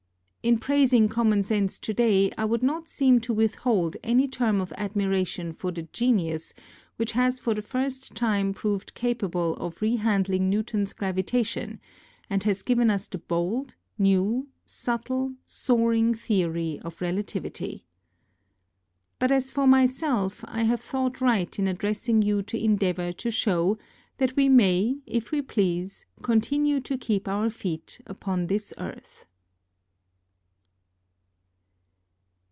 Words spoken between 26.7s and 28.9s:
to keep our feet upon this